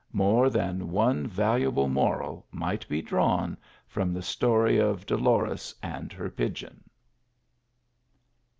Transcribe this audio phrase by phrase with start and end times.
[0.13, 3.55] More than one valuable moral might be drawn
[3.85, 6.89] from the story of Dolores and her pigeon.